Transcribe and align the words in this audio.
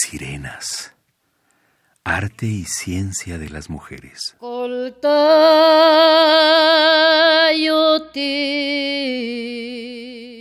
sirenas. 0.00 0.94
Arte 2.04 2.46
y 2.46 2.64
ciencia 2.64 3.38
de 3.38 3.50
las 3.50 3.68
mujeres. 3.68 4.34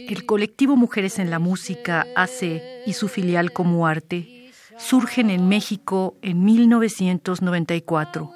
El 0.08 0.26
colectivo 0.26 0.76
Mujeres 0.78 1.20
en 1.20 1.30
la 1.30 1.40
Música, 1.40 2.08
AC, 2.16 2.62
y 2.86 2.94
su 2.94 3.10
filial 3.10 3.52
como 3.52 3.86
arte 3.86 4.52
surgen 4.78 5.30
en 5.30 5.50
México 5.50 6.16
en 6.22 6.46
1994. 6.46 8.32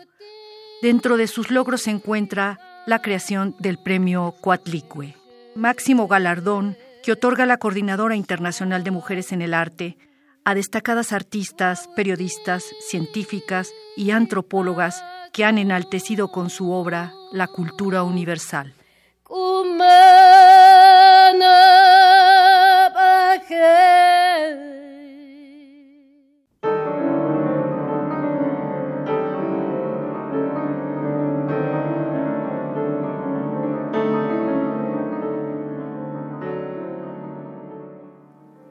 Dentro 0.81 1.15
de 1.15 1.27
sus 1.27 1.49
logros 1.49 1.83
se 1.83 1.91
encuentra 1.91 2.59
la 2.85 3.01
creación 3.01 3.55
del 3.59 3.77
premio 3.77 4.35
Coatlicue, 4.41 5.15
máximo 5.55 6.09
galardón 6.09 6.75
que 7.01 7.13
otorga 7.13 7.45
la 7.45 7.57
Coordinadora 7.57 8.17
Internacional 8.17 8.83
de 8.83 8.91
Mujeres 8.91 9.31
en 9.31 9.41
el 9.41 9.53
Arte 9.53 9.97
a 10.45 10.55
destacadas 10.55 11.13
artistas, 11.13 11.89
periodistas, 11.95 12.65
científicas 12.89 13.73
y 13.95 14.11
antropólogas 14.11 15.03
que 15.31 15.45
han 15.45 15.57
enaltecido 15.57 16.29
con 16.31 16.49
su 16.49 16.71
obra 16.71 17.13
la 17.31 17.47
cultura 17.47 18.03
universal. 18.03 18.73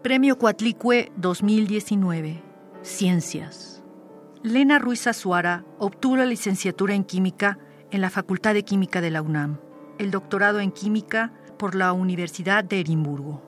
Premio 0.02 0.36
Coatlicue 0.36 1.12
2019. 1.14 2.42
Ciencias. 2.82 3.84
Lena 4.42 4.80
Ruiz 4.80 5.06
Azuara 5.06 5.64
obtuvo 5.78 6.16
la 6.16 6.24
licenciatura 6.24 6.96
en 6.96 7.04
Química 7.04 7.60
en 7.92 8.00
la 8.00 8.10
Facultad 8.10 8.52
de 8.52 8.64
Química 8.64 9.00
de 9.00 9.12
la 9.12 9.22
UNAM, 9.22 9.60
el 10.00 10.10
doctorado 10.10 10.58
en 10.58 10.72
Química 10.72 11.32
por 11.56 11.76
la 11.76 11.92
Universidad 11.92 12.64
de 12.64 12.80
Edimburgo. 12.80 13.44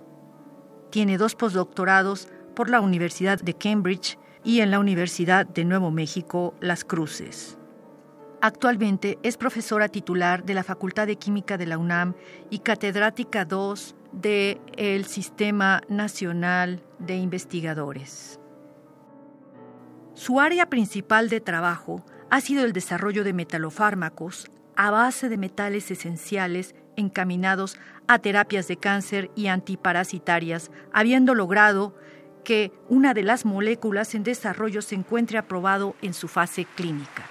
Tiene 0.93 1.19
dos 1.19 1.35
postdoctorados 1.35 2.29
por 2.55 2.71
la 2.71 2.81
Universidad 2.81 3.41
de 3.41 3.55
Cambridge 3.55 4.17
y 4.45 4.61
en 4.61 4.71
la 4.71 4.79
Universidad 4.79 5.47
de 5.47 5.65
Nuevo 5.65 5.91
México, 5.91 6.55
Las 6.61 6.85
Cruces. 6.85 7.59
Actualmente 8.47 9.19
es 9.23 9.39
profesora 9.39 9.89
titular 9.89 10.45
de 10.45 10.53
la 10.53 10.63
Facultad 10.63 11.07
de 11.07 11.17
Química 11.17 11.57
de 11.57 11.65
la 11.65 11.79
UNAM 11.79 12.13
y 12.51 12.59
catedrática 12.59 13.47
2 13.47 13.97
del 14.13 15.07
Sistema 15.07 15.81
Nacional 15.89 16.83
de 16.99 17.17
Investigadores. 17.17 18.39
Su 20.13 20.41
área 20.41 20.69
principal 20.69 21.31
de 21.31 21.41
trabajo 21.41 22.05
ha 22.29 22.43
sido 22.43 22.67
el 22.67 22.75
desarrollo 22.75 23.25
de 23.25 23.33
metalofármacos 23.33 24.51
a 24.77 24.91
base 24.91 25.31
de 25.31 25.39
metales 25.39 25.91
esenciales 25.91 26.75
encaminados 26.97 27.79
a 28.09 28.19
terapias 28.19 28.69
de 28.69 28.77
cáncer 28.77 29.31
y 29.35 29.47
antiparasitarias, 29.47 30.71
habiendo 30.93 31.35
logrado 31.35 31.95
que 32.45 32.73
una 32.91 33.15
de 33.15 33.23
las 33.23 33.47
moléculas 33.47 34.15
en 34.15 34.23
desarrollo 34.23 34.83
se 34.83 34.97
encuentre 34.97 35.39
aprobado 35.39 35.97
en 36.03 36.13
su 36.13 36.29
fase 36.29 36.67
clínica. 36.67 37.31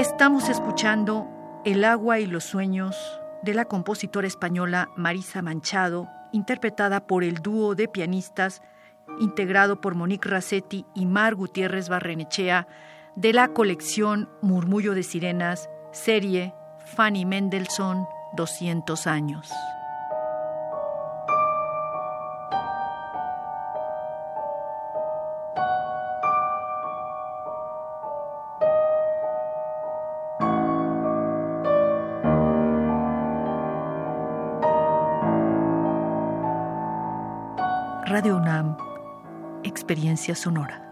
Estamos 0.00 0.48
escuchando 0.48 1.28
El 1.62 1.84
agua 1.84 2.20
y 2.20 2.26
los 2.26 2.44
sueños 2.44 2.96
de 3.42 3.52
la 3.52 3.66
compositora 3.66 4.26
española 4.26 4.88
Marisa 4.96 5.42
Manchado, 5.42 6.08
interpretada 6.32 7.06
por 7.06 7.22
el 7.22 7.42
dúo 7.42 7.74
de 7.74 7.86
pianistas 7.86 8.62
integrado 9.18 9.82
por 9.82 9.94
Monique 9.94 10.30
Rassetti 10.30 10.86
y 10.94 11.04
Mar 11.04 11.34
Gutiérrez 11.34 11.90
Barrenechea 11.90 12.66
de 13.14 13.34
la 13.34 13.48
colección 13.48 14.30
Murmullo 14.40 14.94
de 14.94 15.02
Sirenas, 15.02 15.68
serie 15.92 16.54
Fanny 16.96 17.26
Mendelssohn 17.26 18.06
200 18.38 19.06
años. 19.06 19.50
Radio 38.20 38.36
UNAM, 38.36 38.76
Experiencia 39.64 40.34
Sonora. 40.34 40.89